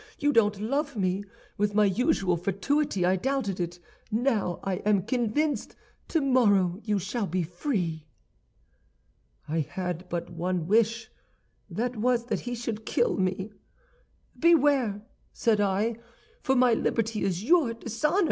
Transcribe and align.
You 0.17 0.33
don't 0.33 0.59
love 0.59 0.95
me. 0.97 1.23
With 1.59 1.75
my 1.75 1.85
usual 1.85 2.35
fatuity 2.35 3.05
I 3.05 3.17
doubted 3.17 3.59
it; 3.59 3.77
now 4.09 4.59
I 4.63 4.77
am 4.77 5.03
convinced. 5.03 5.75
Tomorrow 6.07 6.81
you 6.83 6.97
shall 6.97 7.27
be 7.27 7.43
free.' 7.43 8.07
"I 9.47 9.59
had 9.59 10.09
but 10.09 10.31
one 10.31 10.65
wish; 10.65 11.11
that 11.69 11.97
was 11.97 12.25
that 12.25 12.39
he 12.39 12.55
should 12.55 12.83
kill 12.83 13.15
me. 13.15 13.51
"'Beware!' 14.39 15.03
said 15.33 15.61
I, 15.61 15.97
'for 16.41 16.55
my 16.55 16.73
liberty 16.73 17.21
is 17.23 17.43
your 17.43 17.75
dishonor. 17.75 18.17